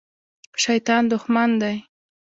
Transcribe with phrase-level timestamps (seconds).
[0.63, 1.75] شیطان دښمن دی